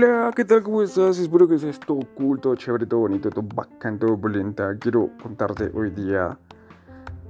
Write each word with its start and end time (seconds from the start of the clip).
Hola, 0.00 0.30
¿qué 0.32 0.44
tal? 0.44 0.62
¿Cómo 0.62 0.80
estás? 0.80 1.18
Espero 1.18 1.48
que 1.48 1.56
estés 1.56 1.80
todo 1.80 1.98
cool, 2.14 2.40
chévere, 2.56 2.86
todo 2.86 3.00
bonito, 3.00 3.30
todo 3.30 3.42
bacán, 3.52 3.98
todo 3.98 4.16
polenta. 4.16 4.78
Quiero 4.78 5.10
contarte 5.20 5.72
hoy 5.74 5.90
día 5.90 6.38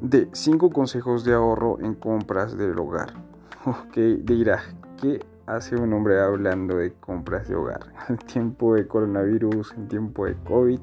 de 0.03 0.29
5 0.31 0.69
consejos 0.69 1.25
de 1.25 1.33
ahorro 1.33 1.81
en 1.81 1.95
compras 1.95 2.59
del 2.59 2.78
hogar. 2.78 3.15
Ok, 3.65 3.96
dirás, 4.23 4.77
¿qué 5.01 5.19
hace 5.46 5.77
un 5.77 5.95
hombre 5.95 6.21
hablando 6.21 6.77
de 6.77 6.92
compras 6.92 7.49
de 7.49 7.54
hogar? 7.54 7.81
En 8.10 8.19
tiempo 8.19 8.74
de 8.74 8.87
coronavirus, 8.87 9.73
en 9.73 9.88
tiempo 9.88 10.27
de 10.27 10.37
COVID, 10.46 10.81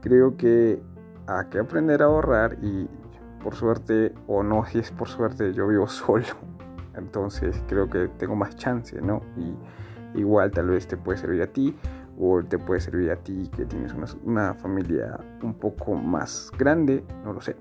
creo 0.00 0.36
que 0.36 0.80
hay 1.26 1.46
que 1.46 1.58
aprender 1.58 2.02
a 2.02 2.04
ahorrar 2.04 2.56
y 2.62 2.88
por 3.42 3.56
suerte, 3.56 4.14
o 4.28 4.44
no 4.44 4.64
si 4.64 4.78
es 4.84 4.92
por 4.92 5.08
suerte, 5.08 5.52
yo 5.54 5.66
vivo 5.66 5.88
solo. 5.88 6.24
Entonces 6.94 7.60
creo 7.66 7.90
que 7.90 8.06
tengo 8.16 8.36
más 8.36 8.54
chance, 8.54 9.02
¿no? 9.02 9.22
Y 9.36 9.56
igual 10.14 10.50
tal 10.50 10.68
vez 10.68 10.86
te 10.86 10.96
puede 10.96 11.18
servir 11.18 11.42
a 11.42 11.46
ti 11.46 11.74
o 12.18 12.42
te 12.42 12.58
puede 12.58 12.80
servir 12.80 13.10
a 13.10 13.16
ti 13.16 13.50
que 13.56 13.64
tienes 13.64 13.94
una, 14.24 14.54
familia 14.54 15.18
un 15.42 15.54
poco 15.54 15.94
más 15.94 16.50
grande, 16.56 17.04
no 17.24 17.32
lo 17.32 17.40
sé. 17.40 17.56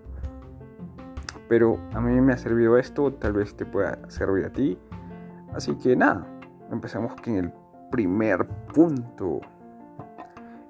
Pero 1.49 1.79
a 1.93 2.01
mí 2.01 2.19
me 2.21 2.33
ha 2.33 2.37
servido 2.37 2.77
esto, 2.77 3.13
tal 3.13 3.33
vez 3.33 3.55
te 3.55 3.65
pueda 3.65 3.97
servir 4.09 4.45
a 4.45 4.49
ti. 4.49 4.77
Así 5.53 5.75
que 5.75 5.95
nada, 5.95 6.25
empezamos 6.71 7.13
con 7.21 7.35
el 7.35 7.53
primer 7.91 8.47
punto. 8.73 9.41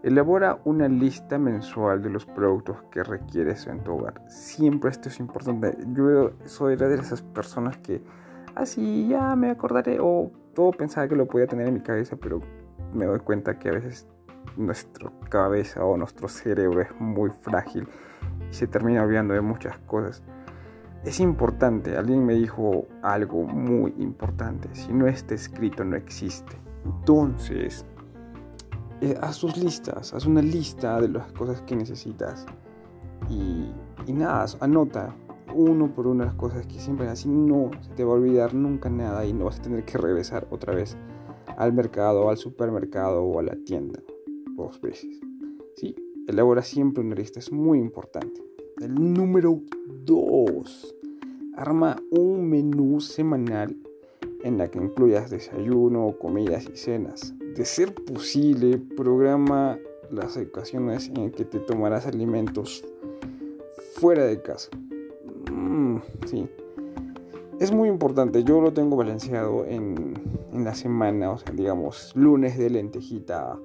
Elabora 0.01 0.59
una 0.65 0.89
lista 0.89 1.37
mensual 1.37 2.01
de 2.01 2.09
los 2.09 2.25
productos 2.25 2.83
que 2.91 3.03
requieres 3.03 3.67
en 3.67 3.81
tu 3.81 3.93
hogar. 3.93 4.21
Siempre 4.27 4.89
esto 4.89 5.07
es 5.07 5.19
importante. 5.19 5.77
Yo 5.93 6.31
soy 6.45 6.75
de 6.75 6.93
esas 6.95 7.21
personas 7.21 7.77
que 7.77 8.03
así 8.55 9.07
ya 9.07 9.35
me 9.37 9.49
acordaré 9.49 9.99
o 10.01 10.31
todo 10.53 10.71
pensaba 10.71 11.07
que 11.07 11.15
lo 11.15 11.25
podía 11.25 11.47
tener 11.47 11.67
en 11.67 11.73
mi 11.73 11.81
cabeza, 11.81 12.15
pero 12.15 12.41
me 12.93 13.05
doy 13.05 13.19
cuenta 13.19 13.57
que 13.57 13.69
a 13.69 13.73
veces 13.73 14.07
nuestra 14.57 15.11
cabeza 15.29 15.83
o 15.83 15.97
nuestro 15.97 16.27
cerebro 16.27 16.81
es 16.81 16.89
muy 16.99 17.31
frágil 17.41 17.87
y 18.49 18.53
se 18.53 18.67
termina 18.67 19.03
olvidando 19.03 19.33
de 19.33 19.41
muchas 19.41 19.77
cosas. 19.79 20.21
Es 21.03 21.19
importante, 21.19 21.97
alguien 21.97 22.25
me 22.25 22.35
dijo 22.35 22.87
algo 23.01 23.43
muy 23.43 23.93
importante, 23.97 24.69
si 24.73 24.93
no 24.93 25.07
está 25.07 25.33
escrito 25.33 25.83
no 25.83 25.97
existe. 25.97 26.55
Entonces, 26.85 27.85
eh, 29.01 29.17
haz 29.21 29.39
tus 29.39 29.57
listas, 29.57 30.13
haz 30.13 30.25
una 30.25 30.41
lista 30.41 31.01
de 31.01 31.09
las 31.09 31.31
cosas 31.33 31.61
que 31.63 31.75
necesitas 31.75 32.45
y, 33.29 33.73
y 34.05 34.13
nada, 34.13 34.45
anota, 34.61 35.13
uno 35.53 35.93
por 35.93 36.07
uno 36.07 36.25
las 36.25 36.35
cosas 36.35 36.65
que 36.65 36.79
siempre 36.79 37.07
así 37.07 37.29
no 37.29 37.71
se 37.81 37.89
te 37.91 38.03
va 38.03 38.11
a 38.11 38.15
olvidar 38.15 38.53
nunca 38.53 38.89
nada 38.89 39.25
y 39.25 39.33
no 39.33 39.45
vas 39.45 39.59
a 39.59 39.61
tener 39.61 39.85
que 39.85 39.97
regresar 39.97 40.47
otra 40.51 40.73
vez 40.73 40.97
al 41.57 41.73
mercado, 41.73 42.29
al 42.29 42.37
supermercado 42.37 43.23
o 43.23 43.39
a 43.39 43.43
la 43.43 43.55
tienda 43.55 44.01
dos 44.55 44.79
veces. 44.81 45.19
Sí, 45.75 45.95
elabora 46.27 46.61
siempre 46.61 47.03
una 47.03 47.15
lista, 47.15 47.39
es 47.39 47.51
muy 47.51 47.79
importante. 47.79 48.43
El 48.81 48.95
número 49.13 49.61
2. 50.05 50.95
Arma 51.55 51.97
un 52.11 52.49
menú 52.49 52.99
semanal 52.99 53.77
en 54.43 54.57
la 54.57 54.69
que 54.69 54.79
incluyas 54.79 55.29
desayuno, 55.29 56.15
comidas 56.19 56.67
y 56.71 56.77
cenas. 56.77 57.33
De 57.55 57.65
ser 57.65 57.93
posible, 57.93 58.77
programa 58.77 59.77
las 60.11 60.37
ocasiones 60.37 61.09
en 61.15 61.31
que 61.31 61.45
te 61.45 61.59
tomarás 61.59 62.05
alimentos 62.05 62.83
fuera 63.93 64.25
de 64.25 64.41
casa. 64.41 64.69
Mm, 65.53 65.97
sí. 66.25 66.49
Es 67.59 67.71
muy 67.71 67.87
importante, 67.87 68.43
yo 68.43 68.59
lo 68.59 68.73
tengo 68.73 68.97
balanceado 68.97 69.65
en, 69.65 70.13
la 70.51 70.73
semana, 70.75 71.31
o 71.31 71.37
sea, 71.37 71.53
digamos, 71.53 72.11
lunes 72.15 72.57
de 72.57 72.69
lentejita, 72.69 73.57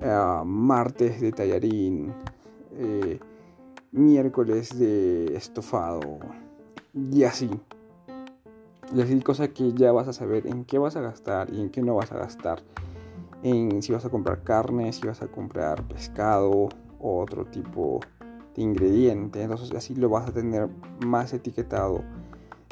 eh, 0.00 0.42
martes 0.44 1.20
de 1.20 1.32
tallarín, 1.32 2.12
eh, 2.72 3.18
miércoles 3.92 4.78
de 4.78 5.34
estofado, 5.36 6.18
y 6.94 7.24
así. 7.24 7.50
Y 8.94 9.00
así, 9.00 9.20
cosa 9.20 9.48
que 9.48 9.72
ya 9.72 9.92
vas 9.92 10.08
a 10.08 10.12
saber 10.12 10.46
en 10.46 10.64
qué 10.64 10.78
vas 10.78 10.96
a 10.96 11.00
gastar 11.00 11.52
y 11.52 11.60
en 11.60 11.70
qué 11.70 11.82
no 11.82 11.94
vas 11.96 12.12
a 12.12 12.18
gastar. 12.18 12.62
En 13.42 13.82
si 13.82 13.92
vas 13.92 14.04
a 14.04 14.10
comprar 14.10 14.42
carne, 14.42 14.92
si 14.92 15.06
vas 15.06 15.22
a 15.22 15.28
comprar 15.28 15.82
pescado 15.88 16.68
o 17.00 17.20
otro 17.20 17.44
tipo 17.44 18.00
ingrediente, 18.58 19.42
entonces 19.42 19.72
así 19.74 19.94
lo 19.94 20.08
vas 20.08 20.28
a 20.28 20.32
tener 20.32 20.68
más 21.06 21.32
etiquetado. 21.32 22.02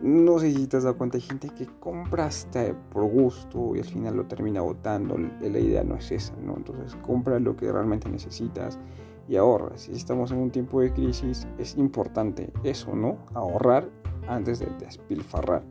No 0.03 0.39
sé 0.39 0.53
si 0.53 0.67
te 0.67 0.77
has 0.77 0.83
dado 0.83 0.99
cuenta, 0.99 1.17
hay 1.17 1.23
gente 1.23 1.49
que 1.49 1.67
compra 1.81 2.27
hasta 2.27 2.75
por 2.93 3.05
gusto 3.05 3.75
y 3.75 3.79
al 3.79 3.87
final 3.87 4.17
lo 4.17 4.25
termina 4.27 4.61
botando. 4.61 5.17
La 5.41 5.59
idea 5.59 5.85
no 5.85 5.97
es 5.97 6.13
esa, 6.13 6.35
¿no? 6.43 6.55
Entonces 6.57 6.95
compra 6.97 7.39
lo 7.39 7.57
que 7.57 7.73
realmente 7.73 8.09
necesitas 8.11 8.79
y 9.27 9.37
ahorra. 9.37 9.79
Si 9.79 9.93
estamos 9.93 10.33
en 10.33 10.39
un 10.39 10.51
tiempo 10.51 10.83
de 10.83 10.93
crisis, 10.93 11.47
es 11.59 11.77
importante 11.77 12.53
eso, 12.63 12.95
¿no? 12.95 13.17
Ahorrar 13.33 13.89
antes 14.29 14.59
de 14.59 14.67
despilfarrar. 14.79 15.63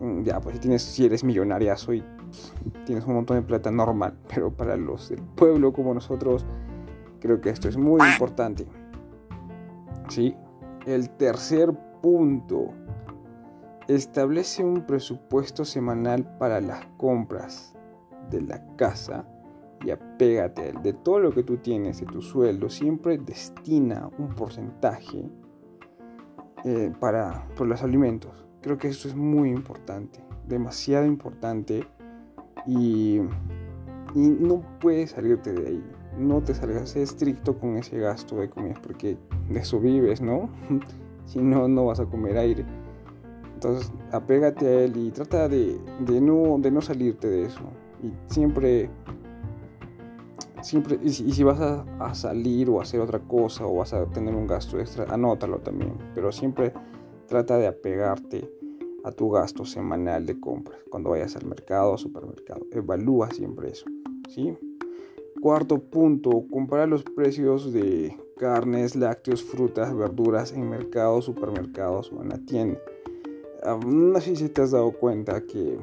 Mm, 0.00 0.22
ya, 0.22 0.40
pues 0.40 0.56
si, 0.56 0.60
tienes, 0.60 0.82
si 0.82 1.06
eres 1.06 1.22
millonaria, 1.22 1.76
soy, 1.76 2.02
tienes 2.84 3.06
un 3.06 3.14
montón 3.14 3.36
de 3.36 3.42
plata 3.42 3.70
normal, 3.70 4.14
pero 4.34 4.50
para 4.50 4.76
los 4.76 5.10
del 5.10 5.22
pueblo 5.22 5.72
como 5.72 5.94
nosotros, 5.94 6.44
creo 7.20 7.40
que 7.40 7.50
esto 7.50 7.68
es 7.68 7.76
muy 7.76 8.00
importante. 8.04 8.66
¿Sí? 10.12 10.36
El 10.84 11.08
tercer 11.10 11.72
punto, 12.02 12.74
establece 13.88 14.62
un 14.62 14.86
presupuesto 14.86 15.64
semanal 15.64 16.36
para 16.38 16.60
las 16.60 16.84
compras 16.98 17.74
de 18.30 18.42
la 18.42 18.64
casa 18.76 19.26
y 19.84 19.90
apégate 19.90 20.72
de 20.82 20.92
todo 20.92 21.18
lo 21.18 21.32
que 21.32 21.42
tú 21.42 21.56
tienes, 21.56 22.00
de 22.00 22.06
tu 22.06 22.20
sueldo, 22.20 22.68
siempre 22.68 23.18
destina 23.18 24.08
un 24.18 24.28
porcentaje 24.34 25.28
eh, 26.64 26.92
para 27.00 27.48
por 27.56 27.66
los 27.66 27.82
alimentos. 27.82 28.46
Creo 28.60 28.78
que 28.78 28.88
eso 28.88 29.08
es 29.08 29.16
muy 29.16 29.50
importante, 29.50 30.20
demasiado 30.46 31.06
importante 31.06 31.88
y, 32.66 33.18
y 34.14 34.28
no 34.28 34.62
puedes 34.78 35.12
salirte 35.12 35.52
de 35.52 35.66
ahí 35.66 35.84
no 36.18 36.40
te 36.42 36.54
salgas 36.54 36.96
estricto 36.96 37.58
con 37.58 37.76
ese 37.76 37.98
gasto 37.98 38.36
de 38.36 38.48
comida, 38.48 38.74
porque 38.82 39.16
de 39.48 39.60
eso 39.60 39.80
vives, 39.80 40.20
¿no? 40.20 40.50
si 41.26 41.40
no, 41.40 41.68
no 41.68 41.86
vas 41.86 42.00
a 42.00 42.06
comer 42.06 42.36
aire. 42.38 42.64
Entonces, 43.54 43.92
apégate 44.10 44.66
a 44.66 44.80
él 44.82 44.96
y 44.96 45.10
trata 45.10 45.48
de, 45.48 45.78
no, 46.20 46.58
de 46.58 46.70
no 46.70 46.80
salirte 46.80 47.28
de 47.28 47.44
eso. 47.44 47.60
Y 48.02 48.12
siempre, 48.32 48.90
siempre, 50.62 50.98
y 51.00 51.10
si, 51.10 51.44
vas 51.44 51.60
a, 51.60 52.14
salir 52.14 52.68
o 52.68 52.80
hacer 52.80 53.00
otra 53.00 53.20
cosa 53.20 53.64
o 53.64 53.76
vas 53.76 53.92
a 53.92 54.04
tener 54.06 54.34
un 54.34 54.48
gasto 54.48 54.80
extra, 54.80 55.04
anótalo 55.04 55.58
también. 55.58 55.94
Pero 56.14 56.32
siempre 56.32 56.72
trata 57.28 57.56
de 57.56 57.68
apegarte 57.68 58.50
a 59.04 59.12
tu 59.12 59.30
gasto 59.30 59.64
semanal 59.64 60.26
de 60.26 60.40
compras 60.40 60.78
cuando 60.90 61.10
vayas 61.10 61.36
al 61.36 61.46
mercado 61.46 61.92
o 61.92 61.98
supermercado. 61.98 62.66
Evalúa 62.72 63.30
siempre 63.30 63.70
eso, 63.70 63.86
¿sí? 64.28 64.58
Cuarto 65.42 65.80
punto, 65.80 66.44
compara 66.52 66.86
los 66.86 67.02
precios 67.02 67.72
de 67.72 68.16
carnes, 68.38 68.94
lácteos, 68.94 69.42
frutas, 69.42 69.92
verduras 69.92 70.52
en 70.52 70.70
mercados, 70.70 71.24
supermercados 71.24 72.12
o 72.12 72.22
en 72.22 72.28
la 72.28 72.38
tienda. 72.38 72.78
No 73.84 74.20
sé 74.20 74.36
si 74.36 74.48
te 74.48 74.62
has 74.62 74.70
dado 74.70 74.92
cuenta 74.92 75.40
que, 75.40 75.80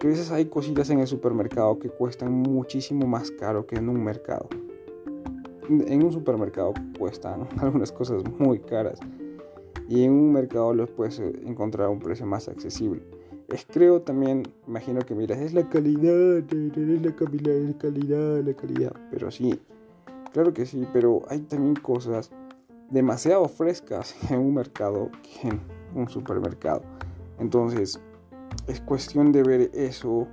a 0.00 0.06
veces 0.06 0.30
hay 0.30 0.44
cositas 0.44 0.90
en 0.90 1.00
el 1.00 1.08
supermercado 1.08 1.80
que 1.80 1.90
cuestan 1.90 2.30
muchísimo 2.30 3.04
más 3.04 3.32
caro 3.32 3.66
que 3.66 3.74
en 3.74 3.88
un 3.88 4.04
mercado. 4.04 4.48
En 5.68 6.04
un 6.04 6.12
supermercado 6.12 6.72
cuestan 6.96 7.48
algunas 7.58 7.90
cosas 7.90 8.22
muy 8.38 8.60
caras 8.60 9.00
y 9.88 10.04
en 10.04 10.12
un 10.12 10.32
mercado 10.32 10.72
los 10.72 10.88
puedes 10.88 11.18
encontrar 11.18 11.88
a 11.88 11.90
un 11.90 11.98
precio 11.98 12.26
más 12.26 12.46
accesible 12.46 13.02
creo 13.70 14.00
también, 14.00 14.44
imagino 14.66 15.00
que 15.00 15.14
miras, 15.14 15.38
es 15.38 15.52
la 15.52 15.68
calidad, 15.68 16.38
es 16.38 17.02
la 17.02 17.16
calidad, 17.16 18.42
la 18.42 18.54
calidad, 18.54 18.92
pero 19.10 19.30
sí, 19.30 19.60
claro 20.32 20.52
que 20.52 20.64
sí, 20.66 20.86
pero 20.92 21.22
hay 21.28 21.40
también 21.40 21.76
cosas 21.76 22.30
demasiado 22.90 23.46
frescas 23.48 24.14
en 24.30 24.38
un 24.38 24.54
mercado 24.54 25.10
que 25.22 25.48
en 25.48 25.60
un 25.94 26.08
supermercado. 26.08 26.82
Entonces, 27.38 28.00
es 28.66 28.80
cuestión 28.80 29.32
de 29.32 29.42
ver 29.42 29.70
eso 29.74 30.26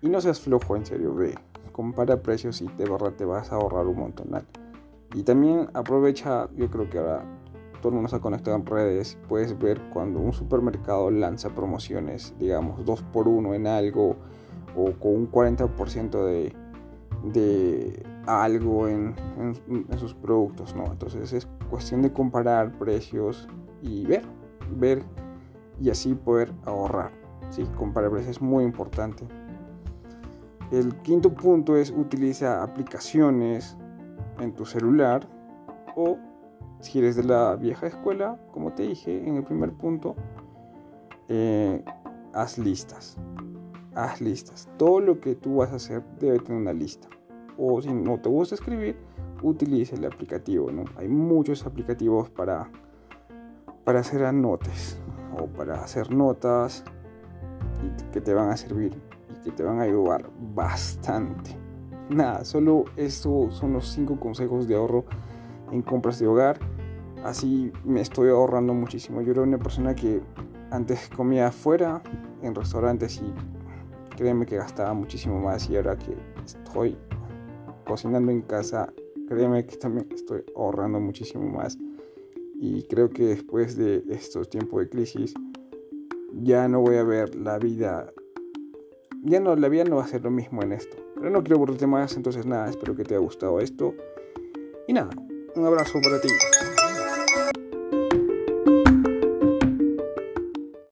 y 0.00 0.08
no 0.08 0.20
seas 0.20 0.40
flojo, 0.40 0.76
en 0.76 0.86
serio, 0.86 1.14
ve, 1.14 1.34
compara 1.72 2.20
precios 2.22 2.60
y 2.60 2.66
te, 2.66 2.84
te 3.16 3.24
vas 3.24 3.52
a 3.52 3.54
ahorrar 3.56 3.86
un 3.86 3.96
montón. 3.96 4.28
Y 5.14 5.22
también 5.22 5.68
aprovecha, 5.74 6.48
yo 6.56 6.70
creo 6.70 6.88
que 6.88 6.98
ahora 6.98 7.24
ha 7.88 8.20
conectado 8.20 8.56
en 8.56 8.66
redes, 8.66 9.18
puedes 9.28 9.58
ver 9.58 9.80
cuando 9.92 10.20
un 10.20 10.32
supermercado 10.32 11.10
lanza 11.10 11.50
promociones, 11.50 12.34
digamos, 12.38 12.84
2 12.84 13.02
por 13.12 13.28
1 13.28 13.54
en 13.54 13.66
algo 13.66 14.16
o 14.76 14.92
con 14.92 15.14
un 15.14 15.30
40% 15.30 16.24
de, 16.24 16.54
de 17.32 18.02
algo 18.26 18.88
en, 18.88 19.14
en, 19.38 19.98
sus 19.98 20.14
productos, 20.14 20.74
¿no? 20.74 20.86
Entonces 20.86 21.32
es 21.32 21.48
cuestión 21.68 22.02
de 22.02 22.12
comparar 22.12 22.78
precios 22.78 23.48
y 23.82 24.06
ver, 24.06 24.22
ver 24.76 25.02
y 25.80 25.90
así 25.90 26.14
poder 26.14 26.52
ahorrar. 26.64 27.10
Sí, 27.50 27.64
comparar 27.76 28.10
precios 28.10 28.36
es 28.36 28.42
muy 28.42 28.64
importante. 28.64 29.26
El 30.70 30.94
quinto 31.02 31.34
punto 31.34 31.76
es 31.76 31.90
utiliza 31.90 32.62
aplicaciones 32.62 33.76
en 34.40 34.54
tu 34.54 34.64
celular 34.64 35.28
o 35.96 36.16
si 36.82 36.98
eres 36.98 37.14
de 37.14 37.22
la 37.22 37.54
vieja 37.54 37.86
escuela, 37.86 38.38
como 38.52 38.72
te 38.72 38.82
dije 38.82 39.26
en 39.26 39.36
el 39.36 39.44
primer 39.44 39.72
punto, 39.72 40.16
eh, 41.28 41.82
haz 42.34 42.58
listas. 42.58 43.16
Haz 43.94 44.20
listas. 44.20 44.68
Todo 44.78 45.00
lo 45.00 45.20
que 45.20 45.36
tú 45.36 45.56
vas 45.56 45.70
a 45.72 45.76
hacer 45.76 46.02
debe 46.18 46.40
tener 46.40 46.60
una 46.60 46.72
lista. 46.72 47.08
O 47.56 47.80
si 47.80 47.92
no 47.92 48.18
te 48.18 48.28
gusta 48.28 48.56
escribir, 48.56 48.96
utiliza 49.42 49.94
el 49.94 50.04
aplicativo. 50.04 50.68
Hay 50.96 51.06
muchos 51.06 51.64
aplicativos 51.64 52.28
para, 52.30 52.68
para 53.84 54.00
hacer 54.00 54.24
anotes 54.24 54.98
o 55.38 55.46
para 55.46 55.84
hacer 55.84 56.12
notas 56.12 56.82
que 58.12 58.20
te 58.20 58.34
van 58.34 58.50
a 58.50 58.56
servir 58.56 59.00
y 59.30 59.40
que 59.44 59.52
te 59.52 59.62
van 59.62 59.78
a 59.78 59.82
ayudar 59.82 60.28
bastante. 60.54 61.56
Nada, 62.10 62.44
solo 62.44 62.86
estos 62.96 63.54
son 63.54 63.72
los 63.72 63.88
5 63.88 64.18
consejos 64.18 64.66
de 64.66 64.74
ahorro 64.74 65.04
en 65.70 65.82
compras 65.82 66.18
de 66.18 66.26
hogar. 66.26 66.71
Así 67.24 67.72
me 67.84 68.00
estoy 68.00 68.30
ahorrando 68.30 68.74
muchísimo. 68.74 69.22
Yo 69.22 69.32
era 69.32 69.42
una 69.42 69.58
persona 69.58 69.94
que 69.94 70.20
antes 70.70 71.08
comía 71.08 71.48
afuera, 71.48 72.02
en 72.42 72.54
restaurantes, 72.54 73.20
y 73.22 73.32
créeme 74.16 74.44
que 74.44 74.56
gastaba 74.56 74.92
muchísimo 74.92 75.38
más. 75.38 75.68
Y 75.70 75.76
ahora 75.76 75.96
que 75.96 76.16
estoy 76.44 76.96
cocinando 77.86 78.32
en 78.32 78.42
casa, 78.42 78.92
créeme 79.28 79.64
que 79.66 79.76
también 79.76 80.08
estoy 80.12 80.42
ahorrando 80.56 80.98
muchísimo 80.98 81.48
más. 81.48 81.78
Y 82.58 82.82
creo 82.84 83.10
que 83.10 83.26
después 83.26 83.76
de 83.76 84.02
estos 84.08 84.48
tiempos 84.48 84.80
de 84.80 84.88
crisis, 84.88 85.34
ya 86.42 86.66
no 86.66 86.80
voy 86.80 86.96
a 86.96 87.04
ver 87.04 87.34
la 87.36 87.58
vida. 87.58 88.12
Ya 89.22 89.38
no, 89.38 89.54
la 89.54 89.68
vida 89.68 89.84
no 89.84 89.96
va 89.96 90.04
a 90.04 90.08
ser 90.08 90.22
lo 90.22 90.30
mismo 90.30 90.62
en 90.62 90.72
esto. 90.72 90.96
Pero 91.14 91.30
no 91.30 91.42
quiero 91.42 91.56
aburrirte 91.56 91.86
más, 91.86 92.16
entonces 92.16 92.46
nada, 92.46 92.68
espero 92.68 92.96
que 92.96 93.04
te 93.04 93.14
haya 93.14 93.22
gustado 93.22 93.60
esto. 93.60 93.94
Y 94.88 94.92
nada, 94.92 95.10
un 95.54 95.64
abrazo 95.64 96.00
para 96.02 96.20
ti. 96.20 96.28